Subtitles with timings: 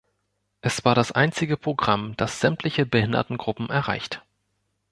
[0.61, 4.23] Es war das einzige Programm, das sämtliche Behindertengruppen erreicht.